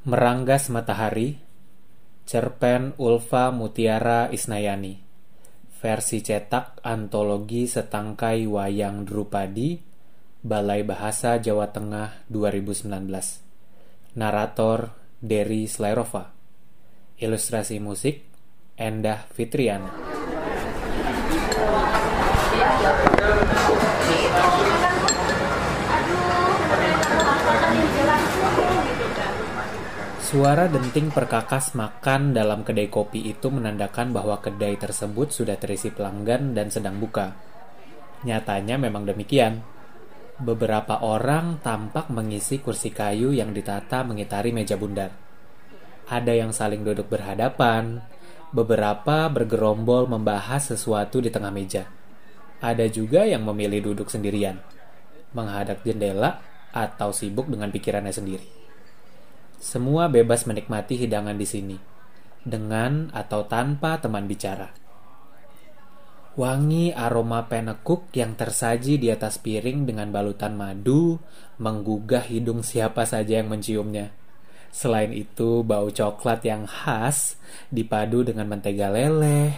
Meranggas 0.00 0.72
Matahari 0.72 1.36
Cerpen 2.24 2.96
Ulfa 2.96 3.52
Mutiara 3.52 4.32
Isnayani. 4.32 4.96
Versi 5.76 6.24
cetak 6.24 6.80
Antologi 6.80 7.68
Setangkai 7.68 8.48
Wayang 8.48 9.04
Drupadi 9.04 9.76
Balai 10.40 10.88
Bahasa 10.88 11.36
Jawa 11.36 11.68
Tengah 11.68 12.24
2019 12.32 14.16
Narator 14.16 14.96
Derry 15.20 15.68
Slerova 15.68 16.32
Ilustrasi 17.20 17.76
musik 17.76 18.24
Endah 18.80 19.28
Fitriana 19.36 19.92
Suara 30.30 30.70
denting 30.70 31.10
perkakas 31.10 31.74
makan 31.74 32.30
dalam 32.30 32.62
kedai 32.62 32.86
kopi 32.86 33.34
itu 33.34 33.50
menandakan 33.50 34.14
bahwa 34.14 34.38
kedai 34.38 34.78
tersebut 34.78 35.34
sudah 35.34 35.58
terisi 35.58 35.90
pelanggan 35.90 36.54
dan 36.54 36.70
sedang 36.70 37.02
buka. 37.02 37.34
Nyatanya 38.22 38.78
memang 38.78 39.10
demikian. 39.10 39.58
Beberapa 40.38 41.02
orang 41.02 41.58
tampak 41.66 42.14
mengisi 42.14 42.62
kursi 42.62 42.94
kayu 42.94 43.34
yang 43.34 43.50
ditata 43.50 44.06
mengitari 44.06 44.54
meja 44.54 44.78
bundar. 44.78 45.10
Ada 46.06 46.46
yang 46.46 46.54
saling 46.54 46.86
duduk 46.86 47.10
berhadapan, 47.10 47.98
beberapa 48.54 49.26
bergerombol 49.34 50.06
membahas 50.06 50.70
sesuatu 50.70 51.18
di 51.18 51.34
tengah 51.34 51.50
meja. 51.50 51.90
Ada 52.62 52.86
juga 52.86 53.26
yang 53.26 53.42
memilih 53.50 53.82
duduk 53.82 54.06
sendirian, 54.06 54.62
menghadap 55.34 55.82
jendela 55.82 56.38
atau 56.70 57.10
sibuk 57.10 57.50
dengan 57.50 57.74
pikirannya 57.74 58.14
sendiri. 58.14 58.59
Semua 59.60 60.08
bebas 60.08 60.48
menikmati 60.48 60.96
hidangan 60.96 61.36
di 61.36 61.44
sini, 61.44 61.76
dengan 62.40 63.12
atau 63.12 63.44
tanpa 63.44 64.00
teman 64.00 64.24
bicara. 64.24 64.72
Wangi 66.40 66.96
aroma 66.96 67.44
penekuk 67.44 68.08
yang 68.16 68.40
tersaji 68.40 68.96
di 68.96 69.12
atas 69.12 69.36
piring 69.36 69.84
dengan 69.84 70.08
balutan 70.08 70.56
madu 70.56 71.20
menggugah 71.60 72.24
hidung 72.24 72.64
siapa 72.64 73.04
saja 73.04 73.44
yang 73.44 73.52
menciumnya. 73.52 74.16
Selain 74.72 75.12
itu, 75.12 75.60
bau 75.60 75.92
coklat 75.92 76.40
yang 76.48 76.64
khas 76.64 77.36
dipadu 77.68 78.24
dengan 78.24 78.48
mentega 78.48 78.88
leleh, 78.88 79.52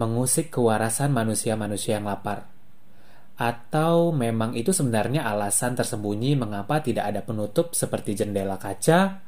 mengusik 0.00 0.56
kewarasan 0.56 1.12
manusia-manusia 1.12 2.00
yang 2.00 2.08
lapar. 2.08 2.48
Atau 3.36 4.14
memang 4.14 4.56
itu 4.56 4.72
sebenarnya 4.72 5.26
alasan 5.28 5.76
tersembunyi 5.76 6.32
mengapa 6.38 6.80
tidak 6.80 7.12
ada 7.12 7.20
penutup 7.20 7.74
seperti 7.74 8.14
jendela 8.14 8.56
kaca, 8.56 9.20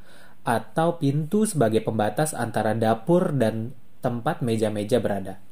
atau 0.47 1.03
pintu 1.03 1.43
sebagai 1.43 1.83
pembatas 1.83 2.31
antara 2.31 2.71
dapur 2.79 3.35
dan 3.35 3.75
tempat 3.99 4.47
meja-meja 4.47 5.03
berada. 5.03 5.43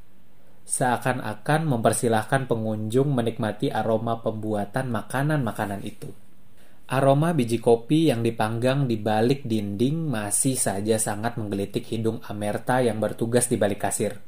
Seakan-akan 0.65 1.67
mempersilahkan 1.67 2.47
pengunjung 2.47 3.11
menikmati 3.11 3.75
aroma 3.75 4.23
pembuatan 4.23 4.95
makanan-makanan 4.95 5.83
itu. 5.83 6.09
Aroma 6.95 7.35
biji 7.35 7.59
kopi 7.59 8.15
yang 8.15 8.23
dipanggang 8.23 8.87
di 8.87 8.95
balik 8.95 9.43
dinding 9.45 10.07
masih 10.07 10.55
saja 10.55 11.01
sangat 11.01 11.35
menggelitik 11.41 11.85
hidung 11.91 12.23
Amerta 12.31 12.79
yang 12.79 13.03
bertugas 13.03 13.51
di 13.51 13.59
balik 13.59 13.83
kasir. 13.83 14.21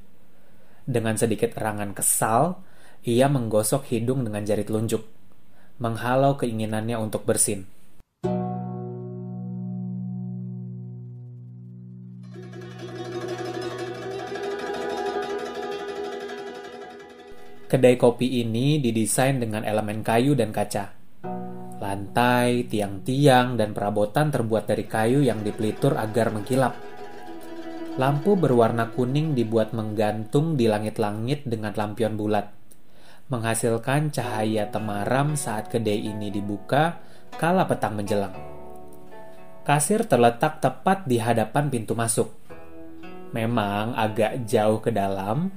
Dengan 0.82 1.14
sedikit 1.14 1.54
erangan 1.54 1.94
kesal, 1.94 2.58
ia 3.06 3.30
menggosok 3.30 3.86
hidung 3.94 4.26
dengan 4.26 4.42
jari 4.42 4.66
telunjuk, 4.66 5.04
menghalau 5.78 6.34
keinginannya 6.34 6.98
untuk 6.98 7.22
bersin. 7.22 7.75
Kedai 17.66 17.98
kopi 17.98 18.46
ini 18.46 18.78
didesain 18.78 19.42
dengan 19.42 19.66
elemen 19.66 20.06
kayu 20.06 20.38
dan 20.38 20.54
kaca. 20.54 20.94
Lantai, 21.82 22.62
tiang-tiang, 22.70 23.58
dan 23.58 23.74
perabotan 23.74 24.30
terbuat 24.30 24.70
dari 24.70 24.86
kayu 24.86 25.26
yang 25.26 25.42
dipelitur 25.42 25.98
agar 25.98 26.30
mengkilap. 26.30 26.78
Lampu 27.98 28.38
berwarna 28.38 28.94
kuning 28.94 29.34
dibuat 29.34 29.74
menggantung 29.74 30.54
di 30.54 30.70
langit-langit 30.70 31.42
dengan 31.42 31.74
lampion 31.74 32.14
bulat, 32.14 32.46
menghasilkan 33.34 34.14
cahaya 34.14 34.70
temaram 34.70 35.34
saat 35.34 35.66
kedai 35.66 36.06
ini 36.06 36.30
dibuka 36.30 37.02
kala 37.34 37.66
petang 37.66 37.98
menjelang. 37.98 38.36
Kasir 39.66 40.06
terletak 40.06 40.62
tepat 40.62 41.10
di 41.10 41.18
hadapan 41.18 41.66
pintu 41.66 41.98
masuk. 41.98 42.30
Memang 43.34 43.98
agak 43.98 44.46
jauh 44.46 44.78
ke 44.78 44.94
dalam, 44.94 45.50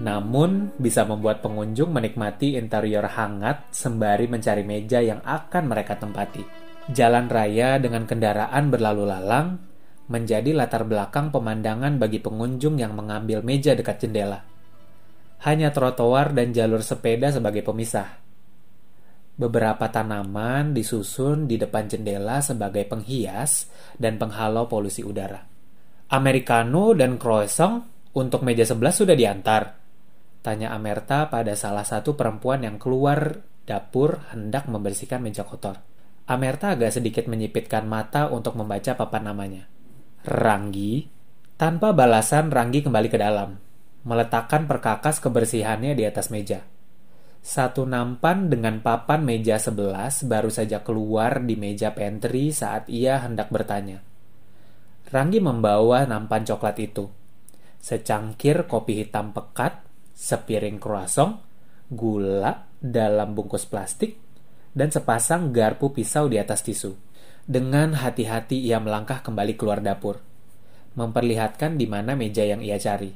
namun 0.00 0.72
bisa 0.80 1.04
membuat 1.04 1.44
pengunjung 1.44 1.92
menikmati 1.92 2.56
interior 2.56 3.04
hangat 3.04 3.68
sembari 3.68 4.24
mencari 4.24 4.64
meja 4.64 5.04
yang 5.04 5.20
akan 5.20 5.68
mereka 5.68 6.00
tempati. 6.00 6.40
Jalan 6.88 7.28
raya 7.28 7.76
dengan 7.76 8.08
kendaraan 8.08 8.72
berlalu 8.72 9.04
lalang 9.04 9.60
menjadi 10.08 10.56
latar 10.56 10.88
belakang 10.88 11.28
pemandangan 11.28 12.00
bagi 12.00 12.24
pengunjung 12.24 12.80
yang 12.80 12.96
mengambil 12.96 13.44
meja 13.44 13.76
dekat 13.76 14.00
jendela. 14.08 14.40
Hanya 15.44 15.74
trotoar 15.74 16.32
dan 16.32 16.56
jalur 16.56 16.80
sepeda 16.80 17.28
sebagai 17.28 17.60
pemisah. 17.60 18.22
Beberapa 19.32 19.88
tanaman 19.88 20.72
disusun 20.76 21.48
di 21.48 21.56
depan 21.58 21.88
jendela 21.88 22.40
sebagai 22.40 22.84
penghias 22.88 23.68
dan 23.96 24.16
penghalau 24.16 24.68
polusi 24.68 25.02
udara. 25.02 25.40
Americano 26.12 26.92
dan 26.92 27.16
croissant 27.16 27.80
untuk 28.12 28.44
meja 28.44 28.62
sebelah 28.62 28.92
sudah 28.92 29.16
diantar. 29.16 29.81
Tanya 30.42 30.74
Amerta 30.74 31.30
pada 31.30 31.54
salah 31.54 31.86
satu 31.86 32.18
perempuan 32.18 32.66
yang 32.66 32.74
keluar 32.74 33.46
dapur 33.62 34.26
hendak 34.34 34.66
membersihkan 34.66 35.22
meja 35.22 35.46
kotor. 35.46 35.78
Amerta 36.26 36.74
agak 36.74 36.90
sedikit 36.90 37.30
menyipitkan 37.30 37.86
mata 37.86 38.26
untuk 38.26 38.58
membaca 38.58 38.98
papan 38.98 39.30
namanya. 39.30 39.64
Ranggi. 40.26 41.06
Tanpa 41.54 41.94
balasan, 41.94 42.50
Ranggi 42.50 42.82
kembali 42.82 43.06
ke 43.06 43.22
dalam, 43.22 43.54
meletakkan 44.02 44.66
perkakas 44.66 45.22
kebersihannya 45.22 45.94
di 45.94 46.02
atas 46.02 46.34
meja. 46.34 46.66
Satu 47.42 47.86
nampan 47.86 48.50
dengan 48.50 48.82
papan 48.82 49.22
meja 49.22 49.62
sebelas 49.62 50.26
baru 50.26 50.50
saja 50.50 50.82
keluar 50.82 51.42
di 51.42 51.54
meja 51.54 51.94
pantry 51.94 52.50
saat 52.50 52.90
ia 52.90 53.22
hendak 53.22 53.50
bertanya. 53.50 54.02
Ranggi 55.10 55.38
membawa 55.38 56.02
nampan 56.06 56.42
coklat 56.42 56.82
itu. 56.82 57.10
Secangkir 57.82 58.66
kopi 58.66 59.06
hitam 59.06 59.34
pekat 59.34 59.91
sepiring 60.12 60.78
croissant, 60.78 61.40
gula 61.88 62.68
dalam 62.78 63.36
bungkus 63.36 63.68
plastik, 63.68 64.16
dan 64.72 64.88
sepasang 64.88 65.52
garpu 65.52 65.92
pisau 65.92 66.28
di 66.28 66.40
atas 66.40 66.64
tisu. 66.64 66.92
Dengan 67.42 67.98
hati-hati 67.98 68.56
ia 68.62 68.78
melangkah 68.78 69.20
kembali 69.20 69.58
keluar 69.58 69.82
dapur, 69.82 70.22
memperlihatkan 70.94 71.74
di 71.74 71.90
mana 71.90 72.14
meja 72.14 72.46
yang 72.46 72.62
ia 72.62 72.78
cari. 72.78 73.10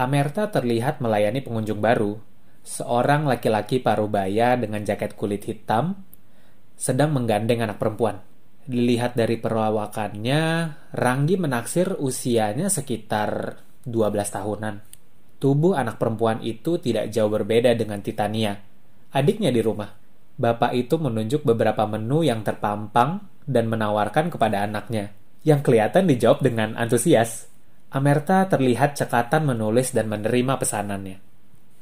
Amerta 0.00 0.48
terlihat 0.48 1.04
melayani 1.04 1.44
pengunjung 1.44 1.84
baru, 1.84 2.16
seorang 2.64 3.28
laki-laki 3.28 3.84
parubaya 3.84 4.56
dengan 4.56 4.80
jaket 4.80 5.12
kulit 5.14 5.44
hitam, 5.44 6.00
sedang 6.80 7.12
menggandeng 7.12 7.60
anak 7.60 7.76
perempuan. 7.76 8.24
Dilihat 8.64 9.18
dari 9.18 9.36
perawakannya, 9.36 10.42
Ranggi 10.96 11.36
menaksir 11.36 12.00
usianya 12.00 12.72
sekitar 12.72 13.60
12 13.84 13.90
tahunan. 14.32 14.89
Tubuh 15.40 15.72
anak 15.72 15.96
perempuan 15.96 16.44
itu 16.44 16.76
tidak 16.76 17.08
jauh 17.08 17.32
berbeda 17.32 17.72
dengan 17.72 18.04
Titania, 18.04 18.60
adiknya 19.16 19.48
di 19.48 19.64
rumah. 19.64 19.88
Bapak 20.36 20.76
itu 20.76 21.00
menunjuk 21.00 21.48
beberapa 21.48 21.88
menu 21.88 22.20
yang 22.20 22.44
terpampang 22.44 23.24
dan 23.48 23.64
menawarkan 23.72 24.28
kepada 24.28 24.68
anaknya, 24.68 25.16
yang 25.40 25.64
kelihatan 25.64 26.04
dijawab 26.04 26.44
dengan 26.44 26.76
antusias. 26.76 27.48
Amerta 27.90 28.46
terlihat 28.46 29.00
cekatan 29.00 29.48
menulis 29.48 29.90
dan 29.96 30.06
menerima 30.12 30.60
pesanannya. 30.60 31.18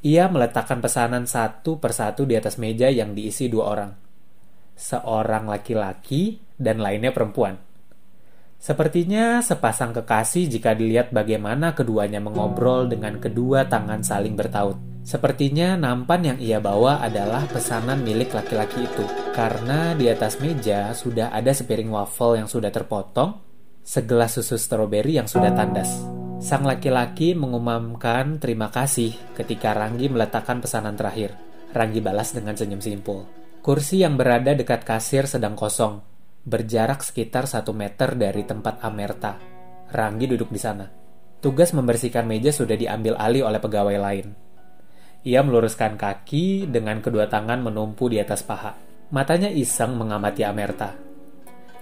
Ia 0.07 0.31
meletakkan 0.31 0.79
pesanan 0.79 1.27
satu 1.27 1.77
persatu 1.77 2.23
di 2.23 2.39
atas 2.39 2.55
meja 2.55 2.87
yang 2.87 3.11
diisi 3.11 3.51
dua 3.51 3.75
orang. 3.75 3.91
Seorang 4.79 5.51
laki-laki 5.51 6.39
dan 6.55 6.79
lainnya 6.79 7.11
perempuan. 7.11 7.68
Sepertinya 8.59 9.39
sepasang 9.39 9.95
kekasih 9.95 10.51
jika 10.51 10.75
dilihat 10.75 11.15
bagaimana 11.15 11.71
keduanya 11.71 12.19
mengobrol 12.19 12.91
dengan 12.91 13.15
kedua 13.15 13.63
tangan 13.71 14.03
saling 14.03 14.35
bertaut. 14.35 14.75
Sepertinya 15.07 15.79
nampan 15.79 16.35
yang 16.35 16.39
ia 16.43 16.59
bawa 16.59 16.99
adalah 16.99 17.47
pesanan 17.47 18.03
milik 18.03 18.35
laki-laki 18.35 18.83
itu. 18.83 19.07
Karena 19.31 19.95
di 19.95 20.11
atas 20.11 20.43
meja 20.43 20.91
sudah 20.91 21.31
ada 21.31 21.55
sepiring 21.55 21.87
waffle 21.87 22.35
yang 22.35 22.51
sudah 22.51 22.67
terpotong, 22.67 23.39
segelas 23.79 24.35
susu 24.35 24.59
stroberi 24.59 25.15
yang 25.15 25.25
sudah 25.31 25.55
tandas. 25.55 25.89
Sang 26.43 26.67
laki-laki 26.67 27.39
mengumumkan 27.39 28.43
terima 28.43 28.67
kasih 28.67 29.15
ketika 29.39 29.71
Ranggi 29.71 30.11
meletakkan 30.11 30.59
pesanan 30.59 30.99
terakhir. 30.99 31.31
Ranggi 31.71 32.03
balas 32.03 32.35
dengan 32.35 32.59
senyum 32.59 32.83
simpul. 32.83 33.23
Kursi 33.63 34.03
yang 34.03 34.19
berada 34.19 34.51
dekat 34.51 34.83
kasir 34.83 35.31
sedang 35.31 35.55
kosong, 35.55 35.99
berjarak 36.49 37.05
sekitar 37.05 37.45
satu 37.45 37.71
meter 37.77 38.17
dari 38.17 38.41
tempat 38.41 38.81
Amerta. 38.81 39.37
Ranggi 39.93 40.25
duduk 40.25 40.49
di 40.49 40.57
sana. 40.57 40.89
Tugas 41.39 41.71
membersihkan 41.71 42.25
meja 42.25 42.49
sudah 42.49 42.73
diambil 42.73 43.13
alih 43.15 43.45
oleh 43.45 43.61
pegawai 43.61 43.97
lain. 44.01 44.27
Ia 45.23 45.45
meluruskan 45.45 45.95
kaki 45.95 46.67
dengan 46.67 47.05
kedua 47.05 47.29
tangan 47.29 47.61
menumpu 47.61 48.09
di 48.09 48.17
atas 48.17 48.41
paha. 48.41 48.75
Matanya 49.13 49.53
iseng 49.53 49.93
mengamati 49.95 50.41
Amerta. 50.41 50.97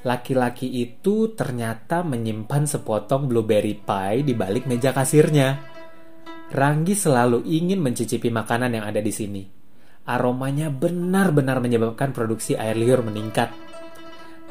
Laki-laki 0.06 0.70
itu 0.72 1.34
ternyata 1.34 2.06
menyimpan 2.06 2.70
sepotong 2.70 3.28
blueberry 3.28 3.76
pie 3.76 4.24
di 4.24 4.32
balik 4.38 4.70
meja 4.70 4.94
kasirnya. 4.94 5.58
Ranggi 6.48 6.96
selalu 6.96 7.44
ingin 7.44 7.84
mencicipi 7.84 8.32
makanan 8.32 8.78
yang 8.78 8.86
ada 8.88 9.04
di 9.04 9.12
sini. 9.12 9.44
Aromanya 10.08 10.72
benar-benar 10.72 11.60
menyebabkan 11.60 12.16
produksi 12.16 12.56
air 12.56 12.80
liur 12.80 13.04
meningkat. 13.04 13.67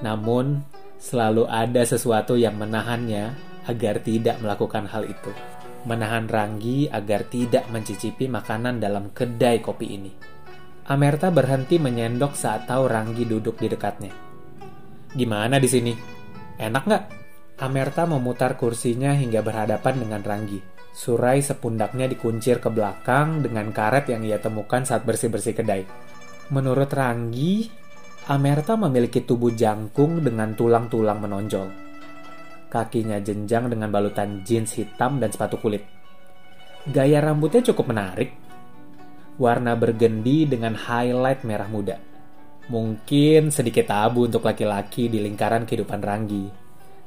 Namun, 0.05 0.61
selalu 1.01 1.49
ada 1.49 1.85
sesuatu 1.85 2.37
yang 2.37 2.57
menahannya 2.61 3.37
agar 3.69 4.01
tidak 4.01 4.41
melakukan 4.41 4.89
hal 4.89 5.05
itu. 5.09 5.33
Menahan 5.87 6.27
Ranggi 6.27 6.91
agar 6.91 7.31
tidak 7.31 7.71
mencicipi 7.71 8.27
makanan 8.27 8.83
dalam 8.83 9.15
kedai 9.15 9.63
kopi 9.63 9.87
ini. 9.95 10.13
Amerta 10.87 11.31
berhenti 11.31 11.79
menyendok 11.79 12.35
saat 12.35 12.67
tahu 12.67 12.91
Ranggi 12.91 13.27
duduk 13.27 13.59
di 13.59 13.71
dekatnya. 13.71 14.13
Gimana 15.15 15.63
di 15.63 15.69
sini? 15.71 15.95
Enak 16.59 16.83
nggak? 16.87 17.05
Amerta 17.63 18.05
memutar 18.05 18.59
kursinya 18.59 19.15
hingga 19.17 19.41
berhadapan 19.41 19.95
dengan 20.03 20.23
Ranggi. 20.23 20.61
Surai 20.97 21.45
sepundaknya 21.45 22.09
dikuncir 22.09 22.59
ke 22.59 22.73
belakang 22.73 23.45
dengan 23.45 23.69
karet 23.71 24.09
yang 24.09 24.25
ia 24.25 24.41
temukan 24.41 24.83
saat 24.83 25.05
bersih-bersih 25.05 25.55
kedai. 25.55 25.83
Menurut 26.53 26.89
Ranggi, 26.89 27.69
Amerta 28.27 28.75
memiliki 28.75 29.23
tubuh 29.23 29.55
jangkung 29.55 30.19
dengan 30.19 30.51
tulang-tulang 30.59 31.23
menonjol. 31.23 31.71
Kakinya 32.67 33.23
jenjang 33.23 33.71
dengan 33.71 33.87
balutan 33.95 34.43
jeans 34.43 34.75
hitam 34.75 35.23
dan 35.23 35.31
sepatu 35.31 35.63
kulit. 35.63 35.87
Gaya 36.91 37.23
rambutnya 37.23 37.63
cukup 37.71 37.95
menarik. 37.95 38.35
Warna 39.39 39.79
bergendi 39.79 40.43
dengan 40.43 40.75
highlight 40.75 41.47
merah 41.47 41.71
muda. 41.71 42.03
Mungkin 42.67 43.55
sedikit 43.55 43.95
tabu 43.95 44.27
untuk 44.27 44.43
laki-laki 44.43 45.07
di 45.07 45.23
lingkaran 45.23 45.63
kehidupan 45.63 46.03
Ranggi. 46.03 46.51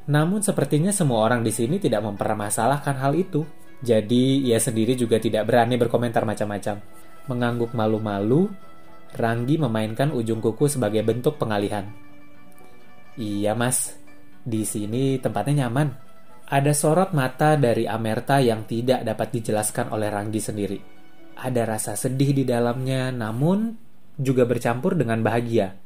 Namun 0.07 0.39
sepertinya 0.39 0.95
semua 0.95 1.27
orang 1.27 1.43
di 1.43 1.51
sini 1.51 1.83
tidak 1.83 1.99
mempermasalahkan 1.99 2.95
hal 2.95 3.11
itu. 3.19 3.43
Jadi 3.83 4.47
ia 4.47 4.55
sendiri 4.55 4.95
juga 4.95 5.19
tidak 5.19 5.51
berani 5.51 5.75
berkomentar 5.75 6.23
macam-macam. 6.23 6.79
Mengangguk 7.27 7.75
malu-malu, 7.75 8.47
Ranggi 9.15 9.57
memainkan 9.57 10.13
ujung 10.13 10.37
kuku 10.37 10.69
sebagai 10.69 11.01
bentuk 11.01 11.41
pengalihan. 11.41 11.89
Iya 13.17 13.57
mas, 13.57 13.97
di 14.45 14.63
sini 14.63 15.17
tempatnya 15.19 15.65
nyaman. 15.65 15.89
Ada 16.49 16.73
sorot 16.73 17.13
mata 17.13 17.53
dari 17.57 17.85
Amerta 17.85 18.41
yang 18.41 18.65
tidak 18.65 19.05
dapat 19.05 19.37
dijelaskan 19.37 19.93
oleh 19.93 20.09
Ranggi 20.09 20.41
sendiri. 20.41 20.79
Ada 21.37 21.61
rasa 21.65 21.93
sedih 21.93 22.33
di 22.33 22.43
dalamnya, 22.47 23.13
namun 23.13 23.77
juga 24.17 24.49
bercampur 24.49 24.97
dengan 24.97 25.21
bahagia. 25.21 25.77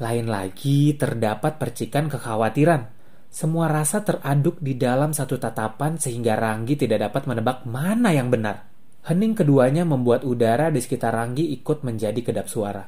Lain 0.00 0.26
lagi 0.32 0.96
terdapat 0.96 1.60
percikan 1.60 2.08
kekhawatiran. 2.08 2.88
Semua 3.28 3.68
rasa 3.68 4.00
teraduk 4.00 4.58
di 4.58 4.74
dalam 4.80 5.12
satu 5.12 5.36
tatapan 5.36 6.00
sehingga 6.00 6.40
Ranggi 6.40 6.80
tidak 6.80 7.10
dapat 7.10 7.28
menebak 7.28 7.68
mana 7.68 8.16
yang 8.16 8.32
benar. 8.32 8.69
Hening 9.10 9.34
keduanya 9.34 9.82
membuat 9.82 10.22
udara 10.22 10.70
di 10.70 10.78
sekitar 10.78 11.10
Ranggi 11.10 11.50
ikut 11.50 11.82
menjadi 11.82 12.22
kedap 12.22 12.46
suara. 12.46 12.86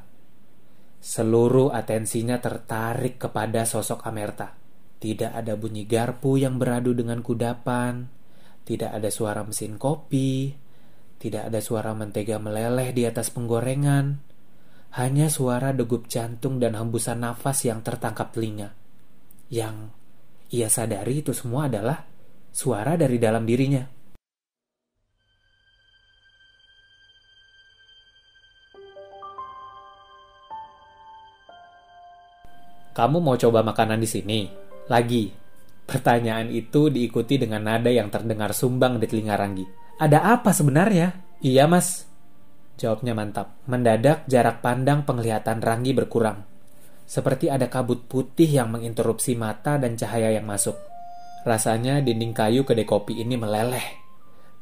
Seluruh 1.02 1.74
atensinya 1.74 2.38
tertarik 2.38 3.18
kepada 3.18 3.66
sosok 3.66 4.06
Amerta. 4.06 4.54
Tidak 5.02 5.34
ada 5.34 5.58
bunyi 5.58 5.82
garpu 5.82 6.38
yang 6.38 6.62
beradu 6.62 6.94
dengan 6.94 7.26
kudapan, 7.26 8.06
tidak 8.62 8.94
ada 8.94 9.10
suara 9.10 9.42
mesin 9.42 9.74
kopi, 9.82 10.54
tidak 11.18 11.50
ada 11.50 11.58
suara 11.58 11.90
mentega 11.90 12.38
meleleh 12.38 12.94
di 12.94 13.02
atas 13.02 13.34
penggorengan, 13.34 14.22
hanya 14.94 15.26
suara 15.26 15.74
degup 15.74 16.06
jantung 16.06 16.62
dan 16.62 16.78
hembusan 16.78 17.18
nafas 17.18 17.66
yang 17.66 17.82
tertangkap 17.82 18.30
telinga. 18.30 18.70
Yang 19.50 19.90
ia 20.54 20.70
sadari 20.70 21.26
itu 21.26 21.34
semua 21.34 21.66
adalah 21.66 22.06
suara 22.54 22.94
dari 22.94 23.18
dalam 23.18 23.42
dirinya. 23.42 24.01
Kamu 32.92 33.24
mau 33.24 33.40
coba 33.40 33.64
makanan 33.64 33.96
di 33.96 34.08
sini? 34.08 34.40
Lagi. 34.92 35.32
Pertanyaan 35.88 36.52
itu 36.52 36.92
diikuti 36.92 37.40
dengan 37.40 37.64
nada 37.64 37.88
yang 37.88 38.12
terdengar 38.12 38.52
sumbang 38.52 39.00
di 39.00 39.08
telinga 39.08 39.34
Ranggi. 39.34 39.64
Ada 39.96 40.36
apa 40.36 40.52
sebenarnya? 40.52 41.40
Iya, 41.40 41.64
Mas. 41.64 42.04
Jawabnya 42.76 43.16
mantap. 43.16 43.56
Mendadak 43.64 44.28
jarak 44.28 44.60
pandang 44.60 45.08
penglihatan 45.08 45.64
Ranggi 45.64 45.96
berkurang. 45.96 46.44
Seperti 47.08 47.48
ada 47.48 47.72
kabut 47.72 48.04
putih 48.08 48.48
yang 48.48 48.68
menginterupsi 48.72 49.36
mata 49.36 49.80
dan 49.80 49.96
cahaya 49.96 50.32
yang 50.32 50.44
masuk. 50.44 50.76
Rasanya 51.48 52.04
dinding 52.04 52.36
kayu 52.36 52.62
kedai 52.62 52.86
kopi 52.86 53.24
ini 53.24 53.40
meleleh. 53.40 54.04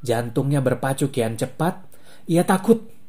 Jantungnya 0.00 0.64
berpacu 0.64 1.10
kian 1.12 1.36
cepat. 1.36 1.82
Ia 2.30 2.46
takut 2.46 2.99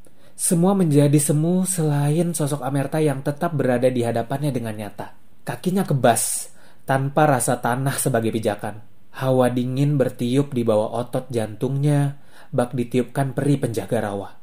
semua 0.41 0.73
menjadi 0.73 1.21
semu 1.21 1.69
selain 1.69 2.33
sosok 2.33 2.65
Amerta 2.65 2.97
yang 2.97 3.21
tetap 3.21 3.53
berada 3.53 3.85
di 3.93 4.01
hadapannya 4.01 4.49
dengan 4.49 4.73
nyata. 4.73 5.13
Kakinya 5.45 5.85
kebas, 5.85 6.49
tanpa 6.81 7.29
rasa 7.29 7.61
tanah 7.61 7.93
sebagai 8.01 8.33
pijakan. 8.33 8.81
Hawa 9.21 9.53
dingin 9.53 10.01
bertiup 10.01 10.49
di 10.49 10.65
bawah 10.65 10.97
otot 10.97 11.29
jantungnya, 11.29 12.17
bak 12.49 12.73
ditiupkan 12.73 13.37
peri 13.37 13.61
penjaga 13.61 14.01
rawa. 14.01 14.33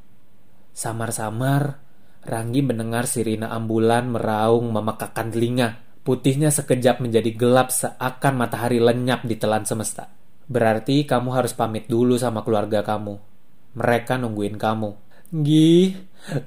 Samar-samar, 0.70 1.82
Ranggi 2.22 2.60
mendengar 2.62 3.10
sirine 3.10 3.50
ambulan 3.50 4.06
meraung 4.12 4.70
memekakan 4.70 5.34
telinga. 5.34 5.82
Putihnya 6.06 6.54
sekejap 6.54 7.02
menjadi 7.02 7.34
gelap 7.34 7.74
seakan 7.74 8.38
matahari 8.38 8.78
lenyap 8.78 9.26
di 9.26 9.34
telan 9.34 9.66
semesta. 9.66 10.06
Berarti 10.46 11.02
kamu 11.08 11.34
harus 11.34 11.58
pamit 11.58 11.90
dulu 11.90 12.14
sama 12.20 12.46
keluarga 12.46 12.86
kamu. 12.86 13.18
Mereka 13.74 14.20
nungguin 14.20 14.60
kamu. 14.60 15.07
Gi, 15.28 15.92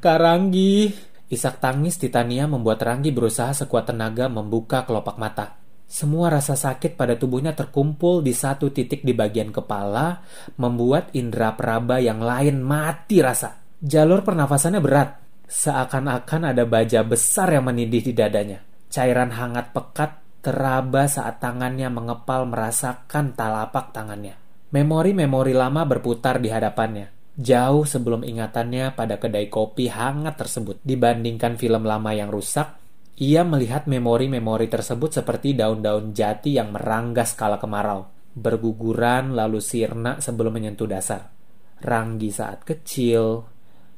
Karanggi. 0.02 0.90
Isak 1.32 1.62
tangis 1.62 2.02
Titania 2.02 2.50
membuat 2.50 2.82
Ranggi 2.82 3.14
berusaha 3.14 3.54
sekuat 3.54 3.94
tenaga 3.94 4.28
membuka 4.28 4.84
kelopak 4.84 5.16
mata. 5.22 5.62
Semua 5.86 6.34
rasa 6.34 6.58
sakit 6.58 6.98
pada 6.98 7.16
tubuhnya 7.16 7.54
terkumpul 7.54 8.26
di 8.26 8.34
satu 8.34 8.74
titik 8.74 9.06
di 9.06 9.14
bagian 9.14 9.54
kepala, 9.54 10.26
membuat 10.58 11.14
indera 11.14 11.54
peraba 11.54 12.02
yang 12.02 12.20
lain 12.20 12.60
mati 12.60 13.22
rasa. 13.24 13.64
Jalur 13.80 14.26
pernafasannya 14.26 14.82
berat, 14.82 15.10
seakan-akan 15.46 16.52
ada 16.52 16.66
baja 16.66 17.06
besar 17.06 17.54
yang 17.54 17.70
menindih 17.70 18.12
di 18.12 18.14
dadanya. 18.18 18.60
Cairan 18.92 19.32
hangat 19.32 19.72
pekat 19.78 20.42
teraba 20.42 21.06
saat 21.06 21.38
tangannya 21.40 21.88
mengepal 21.88 22.50
merasakan 22.50 23.38
talapak 23.38 23.94
tangannya. 23.94 24.36
Memori-memori 24.74 25.54
lama 25.56 25.86
berputar 25.86 26.44
di 26.44 26.50
hadapannya 26.52 27.21
jauh 27.42 27.84
sebelum 27.84 28.22
ingatannya 28.22 28.94
pada 28.94 29.18
kedai 29.18 29.50
kopi 29.50 29.90
hangat 29.90 30.38
tersebut. 30.38 30.80
Dibandingkan 30.86 31.58
film 31.58 31.84
lama 31.84 32.14
yang 32.14 32.30
rusak, 32.30 32.78
ia 33.22 33.42
melihat 33.44 33.86
memori-memori 33.90 34.70
tersebut 34.70 35.22
seperti 35.22 35.58
daun-daun 35.58 36.14
jati 36.16 36.56
yang 36.56 36.74
meranggas 36.74 37.34
kala 37.34 37.58
kemarau, 37.58 38.08
berguguran 38.38 39.34
lalu 39.36 39.60
sirna 39.60 40.22
sebelum 40.22 40.54
menyentuh 40.56 40.88
dasar. 40.88 41.34
Ranggi 41.82 42.30
saat 42.30 42.62
kecil, 42.64 43.46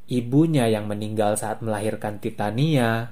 ibunya 0.07 0.67
yang 0.71 0.87
meninggal 0.87 1.35
saat 1.35 1.59
melahirkan 1.59 2.19
Titania, 2.23 3.11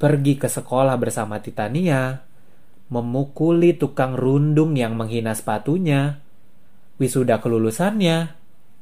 pergi 0.00 0.40
ke 0.40 0.48
sekolah 0.48 0.96
bersama 0.96 1.40
Titania, 1.44 2.24
memukuli 2.90 3.76
tukang 3.76 4.16
rundung 4.16 4.74
yang 4.74 4.96
menghina 4.96 5.36
sepatunya, 5.36 6.18
wisuda 6.96 7.38
kelulusannya, 7.38 8.39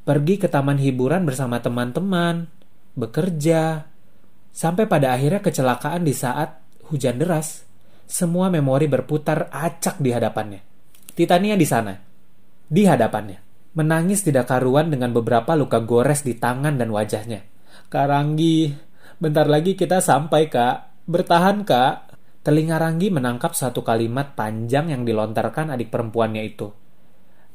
pergi 0.09 0.41
ke 0.41 0.49
taman 0.49 0.81
hiburan 0.81 1.29
bersama 1.29 1.61
teman-teman, 1.61 2.49
bekerja, 2.97 3.85
sampai 4.49 4.89
pada 4.89 5.13
akhirnya 5.13 5.45
kecelakaan 5.45 6.01
di 6.01 6.17
saat 6.17 6.65
hujan 6.89 7.21
deras. 7.21 7.69
Semua 8.09 8.49
memori 8.49 8.89
berputar 8.89 9.53
acak 9.53 10.01
di 10.01 10.09
hadapannya. 10.09 10.65
Titania 11.13 11.61
di 11.61 11.69
sana, 11.69 11.93
di 12.65 12.89
hadapannya, 12.89 13.37
menangis 13.77 14.25
tidak 14.25 14.49
karuan 14.49 14.89
dengan 14.89 15.13
beberapa 15.13 15.53
luka 15.53 15.85
gores 15.85 16.25
di 16.25 16.41
tangan 16.41 16.81
dan 16.81 16.89
wajahnya. 16.89 17.45
Karanggi, 17.93 18.73
bentar 19.21 19.45
lagi 19.45 19.77
kita 19.77 20.01
sampai 20.01 20.49
kak, 20.49 21.05
bertahan 21.05 21.69
kak. 21.69 22.09
Telinga 22.49 22.81
Ranggi 22.81 23.13
menangkap 23.13 23.53
satu 23.53 23.85
kalimat 23.85 24.33
panjang 24.33 24.89
yang 24.89 25.05
dilontarkan 25.05 25.69
adik 25.69 25.93
perempuannya 25.93 26.49
itu 26.49 26.88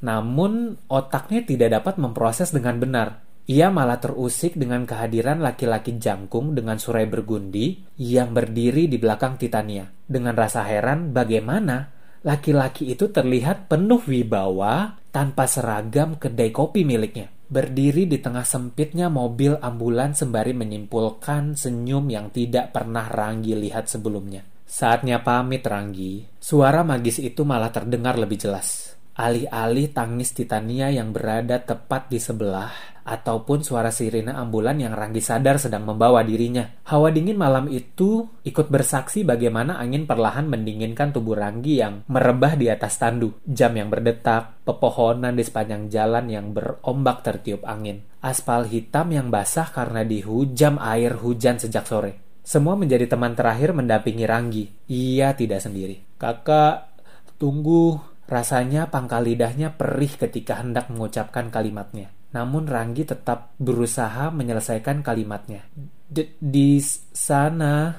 namun 0.03 0.75
otaknya 0.91 1.47
tidak 1.47 1.79
dapat 1.79 1.95
memproses 1.95 2.51
dengan 2.51 2.77
benar. 2.77 3.23
Ia 3.43 3.71
malah 3.71 3.99
terusik 3.99 4.55
dengan 4.55 4.87
kehadiran 4.87 5.43
laki-laki 5.43 5.99
jangkung 5.99 6.55
dengan 6.55 6.79
surai 6.79 7.07
bergundi 7.07 7.75
yang 7.99 8.31
berdiri 8.31 8.87
di 8.87 8.95
belakang 8.95 9.35
Titania. 9.35 9.83
Dengan 9.87 10.35
rasa 10.35 10.63
heran 10.63 11.11
bagaimana 11.11 11.91
laki-laki 12.23 12.95
itu 12.95 13.11
terlihat 13.11 13.67
penuh 13.67 13.99
wibawa 14.07 14.95
tanpa 15.11 15.43
seragam 15.43 16.15
kedai 16.15 16.55
kopi 16.55 16.87
miliknya. 16.87 17.27
Berdiri 17.43 18.07
di 18.07 18.17
tengah 18.23 18.47
sempitnya 18.47 19.11
mobil 19.11 19.59
ambulan 19.59 20.15
sembari 20.15 20.55
menyimpulkan 20.55 21.59
senyum 21.59 22.07
yang 22.07 22.31
tidak 22.31 22.71
pernah 22.71 23.11
Ranggi 23.11 23.59
lihat 23.59 23.91
sebelumnya. 23.91 24.47
Saatnya 24.63 25.21
pamit 25.21 25.61
Ranggi, 25.67 26.23
suara 26.39 26.81
magis 26.81 27.19
itu 27.19 27.43
malah 27.43 27.69
terdengar 27.69 28.17
lebih 28.17 28.39
jelas. 28.39 28.97
Alih-alih 29.13 29.93
tangis 29.93 30.33
Titania 30.33 30.89
yang 30.89 31.13
berada 31.13 31.61
tepat 31.61 32.09
di 32.09 32.17
sebelah, 32.17 32.93
ataupun 33.03 33.61
suara 33.61 33.91
sirine 33.91 34.31
ambulan 34.31 34.79
yang 34.79 34.95
Ranggi 34.95 35.21
sadar 35.21 35.59
sedang 35.59 35.85
membawa 35.85 36.23
dirinya. 36.23 36.65
Hawa 36.87 37.11
dingin 37.11 37.37
malam 37.37 37.69
itu 37.69 38.25
ikut 38.41 38.71
bersaksi 38.71 39.21
bagaimana 39.27 39.77
angin 39.77 40.07
perlahan 40.07 40.47
mendinginkan 40.47 41.11
tubuh 41.11 41.35
Ranggi 41.35 41.83
yang 41.83 42.07
merebah 42.07 42.55
di 42.55 42.71
atas 42.71 42.97
tandu. 42.97 43.37
Jam 43.45 43.75
yang 43.75 43.93
berdetak, 43.93 44.65
pepohonan 44.65 45.35
di 45.35 45.43
sepanjang 45.45 45.91
jalan 45.91 46.25
yang 46.31 46.55
berombak 46.55 47.21
tertiup 47.21 47.67
angin. 47.67 48.01
Aspal 48.23 48.65
hitam 48.71 49.11
yang 49.11 49.27
basah 49.27 49.67
karena 49.69 50.07
dihujam 50.07 50.79
air 50.79 51.19
hujan 51.19 51.59
sejak 51.59 51.85
sore. 51.85 52.41
Semua 52.43 52.75
menjadi 52.75 53.07
teman 53.07 53.35
terakhir 53.35 53.75
mendampingi 53.75 54.25
Ranggi. 54.25 54.65
Ia 54.87 55.35
tidak 55.35 55.63
sendiri. 55.63 56.19
Kakak, 56.19 57.03
tunggu. 57.35 58.12
Rasanya 58.23 58.87
pangkal 58.87 59.27
lidahnya 59.27 59.75
perih 59.75 60.15
ketika 60.15 60.63
hendak 60.63 60.87
mengucapkan 60.87 61.51
kalimatnya. 61.51 62.07
Namun 62.31 62.65
Ranggi 62.65 63.03
tetap 63.03 63.53
berusaha 63.59 64.31
menyelesaikan 64.31 65.03
kalimatnya. 65.03 65.67
D 66.07 66.33
di 66.39 66.79
sana, 67.13 67.93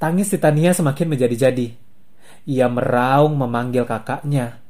tangis 0.00 0.32
Titania 0.32 0.72
semakin 0.72 1.06
menjadi-jadi. 1.12 1.68
Ia 2.46 2.66
meraung 2.70 3.36
memanggil 3.36 3.84
kakaknya, 3.84 4.62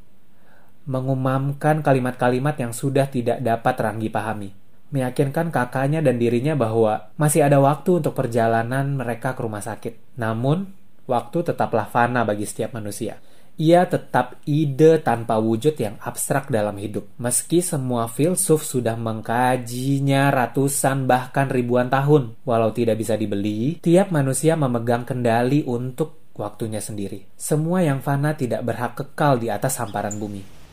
mengumamkan 0.85 1.81
kalimat-kalimat 1.81 2.57
yang 2.59 2.73
sudah 2.75 3.07
tidak 3.09 3.41
dapat 3.41 3.75
Ranggi 3.81 4.11
pahami. 4.11 4.51
Meyakinkan 4.87 5.51
kakaknya 5.51 6.03
dan 6.03 6.19
dirinya 6.19 6.55
bahwa 6.59 7.11
masih 7.19 7.47
ada 7.47 7.59
waktu 7.63 8.03
untuk 8.03 8.15
perjalanan 8.19 8.99
mereka 8.99 9.35
ke 9.35 9.41
rumah 9.41 9.63
sakit. 9.63 10.19
Namun, 10.21 10.69
waktu 11.07 11.39
tetaplah 11.55 11.87
fana 11.89 12.27
bagi 12.27 12.45
setiap 12.45 12.75
manusia 12.75 13.19
ia 13.57 13.89
tetap 13.89 14.41
ide 14.45 15.01
tanpa 15.01 15.41
wujud 15.41 15.73
yang 15.77 15.97
abstrak 16.01 16.53
dalam 16.53 16.77
hidup. 16.77 17.09
Meski 17.17 17.65
semua 17.65 18.09
filsuf 18.09 18.65
sudah 18.65 18.95
mengkajinya 18.97 20.29
ratusan 20.29 21.09
bahkan 21.09 21.49
ribuan 21.49 21.89
tahun, 21.89 22.37
walau 22.45 22.71
tidak 22.73 23.01
bisa 23.01 23.17
dibeli, 23.17 23.81
tiap 23.81 24.13
manusia 24.13 24.55
memegang 24.55 25.09
kendali 25.09 25.65
untuk 25.65 26.33
waktunya 26.37 26.85
sendiri. 26.85 27.33
Semua 27.35 27.81
yang 27.81 28.05
fana 28.05 28.37
tidak 28.37 28.61
berhak 28.61 28.93
kekal 28.93 29.41
di 29.41 29.49
atas 29.49 29.81
hamparan 29.81 30.21
bumi. 30.21 30.66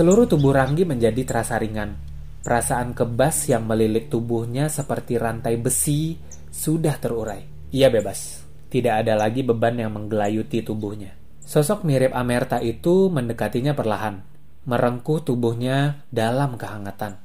Seluruh 0.00 0.24
tubuh 0.24 0.56
Ranggi 0.56 0.88
menjadi 0.88 1.28
terasa 1.28 1.60
ringan. 1.60 1.92
Perasaan 2.40 2.96
kebas 2.96 3.52
yang 3.52 3.68
melilit 3.68 4.08
tubuhnya 4.08 4.72
seperti 4.72 5.20
rantai 5.20 5.60
besi 5.60 6.16
sudah 6.48 6.96
terurai. 6.96 7.68
Ia 7.68 7.92
bebas. 7.92 8.40
Tidak 8.72 9.04
ada 9.04 9.12
lagi 9.12 9.44
beban 9.44 9.76
yang 9.76 9.92
menggelayuti 9.92 10.64
tubuhnya. 10.64 11.12
Sosok 11.44 11.84
mirip 11.84 12.16
Amerta 12.16 12.64
itu 12.64 13.12
mendekatinya 13.12 13.76
perlahan, 13.76 14.24
merengkuh 14.64 15.20
tubuhnya 15.20 16.08
dalam 16.08 16.56
kehangatan. 16.56 17.20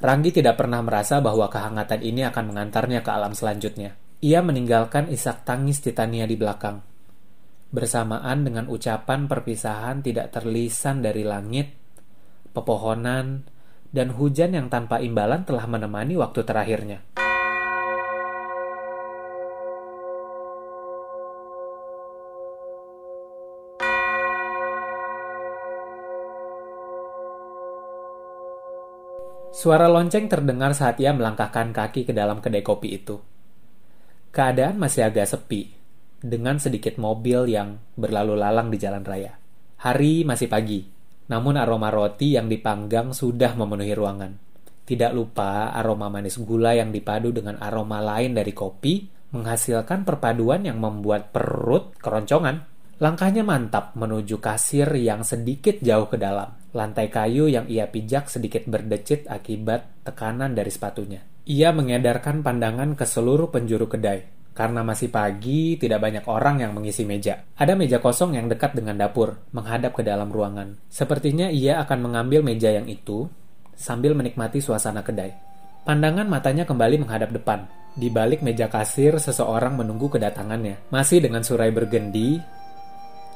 Ranggi 0.00 0.32
tidak 0.32 0.56
pernah 0.56 0.80
merasa 0.80 1.20
bahwa 1.20 1.52
kehangatan 1.52 2.00
ini 2.00 2.24
akan 2.24 2.48
mengantarnya 2.48 3.04
ke 3.04 3.12
alam 3.12 3.36
selanjutnya. 3.36 3.92
Ia 4.24 4.40
meninggalkan 4.40 5.12
isak 5.12 5.44
tangis 5.44 5.84
Titania 5.84 6.24
di 6.24 6.40
belakang. 6.40 6.80
Bersamaan 7.68 8.40
dengan 8.40 8.72
ucapan 8.72 9.28
perpisahan 9.28 10.00
tidak 10.00 10.32
terlisan 10.32 11.04
dari 11.04 11.28
langit, 11.28 11.79
pepohonan, 12.50 13.46
dan 13.90 14.14
hujan 14.14 14.54
yang 14.54 14.70
tanpa 14.70 15.02
imbalan 15.02 15.42
telah 15.42 15.66
menemani 15.66 16.14
waktu 16.14 16.46
terakhirnya. 16.46 17.02
Suara 29.50 29.92
lonceng 29.92 30.24
terdengar 30.30 30.72
saat 30.72 30.96
ia 31.02 31.12
melangkahkan 31.12 31.74
kaki 31.74 32.08
ke 32.08 32.16
dalam 32.16 32.40
kedai 32.40 32.64
kopi 32.64 32.96
itu. 32.96 33.20
Keadaan 34.32 34.78
masih 34.80 35.04
agak 35.04 35.26
sepi, 35.26 35.74
dengan 36.22 36.56
sedikit 36.56 36.96
mobil 36.96 37.50
yang 37.50 37.76
berlalu 37.98 38.40
lalang 38.40 38.70
di 38.72 38.78
jalan 38.80 39.04
raya. 39.04 39.36
Hari 39.82 40.22
masih 40.24 40.48
pagi, 40.48 40.86
namun 41.30 41.54
aroma 41.54 41.94
roti 41.94 42.34
yang 42.34 42.50
dipanggang 42.50 43.14
sudah 43.14 43.54
memenuhi 43.54 43.94
ruangan. 43.94 44.34
Tidak 44.82 45.14
lupa 45.14 45.70
aroma 45.70 46.10
manis 46.10 46.34
gula 46.42 46.74
yang 46.74 46.90
dipadu 46.90 47.30
dengan 47.30 47.62
aroma 47.62 48.02
lain 48.02 48.34
dari 48.34 48.50
kopi 48.50 49.06
menghasilkan 49.30 50.02
perpaduan 50.02 50.66
yang 50.66 50.82
membuat 50.82 51.30
perut 51.30 51.94
keroncongan. 52.02 52.66
Langkahnya 52.98 53.46
mantap 53.46 53.94
menuju 53.94 54.42
kasir 54.42 54.90
yang 54.98 55.22
sedikit 55.22 55.78
jauh 55.78 56.10
ke 56.10 56.18
dalam. 56.18 56.52
Lantai 56.74 57.08
kayu 57.08 57.46
yang 57.46 57.70
ia 57.70 57.86
pijak 57.86 58.26
sedikit 58.26 58.66
berdecit 58.66 59.30
akibat 59.30 60.02
tekanan 60.04 60.52
dari 60.52 60.68
sepatunya. 60.68 61.22
Ia 61.46 61.70
mengedarkan 61.70 62.42
pandangan 62.44 62.98
ke 62.98 63.06
seluruh 63.06 63.48
penjuru 63.48 63.88
kedai. 63.88 64.39
Karena 64.50 64.82
masih 64.82 65.08
pagi, 65.08 65.78
tidak 65.78 66.02
banyak 66.02 66.24
orang 66.26 66.60
yang 66.60 66.74
mengisi 66.74 67.06
meja. 67.06 67.46
Ada 67.54 67.78
meja 67.78 68.02
kosong 68.02 68.34
yang 68.34 68.50
dekat 68.50 68.74
dengan 68.74 68.98
dapur, 68.98 69.38
menghadap 69.54 69.94
ke 69.94 70.02
dalam 70.02 70.28
ruangan. 70.28 70.76
Sepertinya 70.90 71.48
ia 71.48 71.78
akan 71.80 72.10
mengambil 72.10 72.42
meja 72.42 72.74
yang 72.74 72.90
itu 72.90 73.30
sambil 73.78 74.12
menikmati 74.12 74.60
suasana 74.60 75.00
kedai. 75.00 75.32
Pandangan 75.86 76.28
matanya 76.28 76.68
kembali 76.68 77.00
menghadap 77.00 77.32
depan. 77.32 77.64
Di 77.96 78.12
balik 78.12 78.44
meja 78.44 78.68
kasir, 78.68 79.16
seseorang 79.16 79.80
menunggu 79.80 80.12
kedatangannya. 80.12 80.92
Masih 80.92 81.24
dengan 81.24 81.40
surai 81.40 81.72
bergendi, 81.72 82.38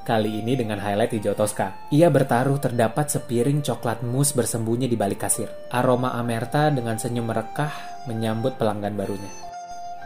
kali 0.04 0.44
ini 0.44 0.54
dengan 0.54 0.78
highlight 0.78 1.16
hijau 1.16 1.32
toska. 1.32 1.88
Ia 1.88 2.12
bertaruh 2.12 2.60
terdapat 2.60 3.08
sepiring 3.08 3.64
coklat 3.64 4.04
mus 4.04 4.36
bersembunyi 4.36 4.86
di 4.86 4.94
balik 5.00 5.24
kasir. 5.24 5.48
Aroma 5.72 6.12
amerta 6.14 6.68
dengan 6.68 7.00
senyum 7.00 7.24
merekah 7.24 8.04
menyambut 8.06 8.60
pelanggan 8.60 8.94
barunya. 8.94 9.53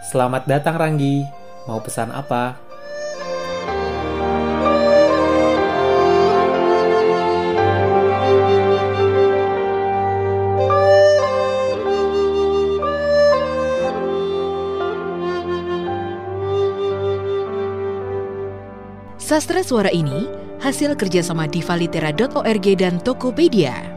Selamat 0.05 0.47
datang 0.47 0.79
Ranggi. 0.79 1.27
Mau 1.67 1.83
pesan 1.83 2.15
apa? 2.15 2.57
Sastra 19.29 19.61
suara 19.61 19.93
ini 19.93 20.25
hasil 20.65 20.97
kerjasama 20.97 21.45
divalitera.org 21.53 22.67
dan 22.81 22.97
Tokopedia. 23.05 23.88